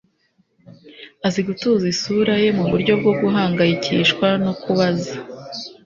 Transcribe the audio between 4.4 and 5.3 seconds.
no kubaza